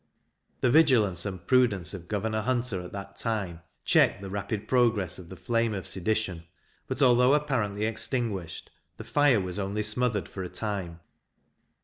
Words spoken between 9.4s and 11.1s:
only smothered for a time.